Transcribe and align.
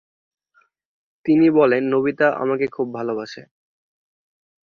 তিনি 1.25 1.47
বলেন, 1.49 1.83
নোবিতা 1.87 2.27
তোমাকে 2.35 2.67
খুব 2.67 2.87
ভালোবাসে। 2.93 3.41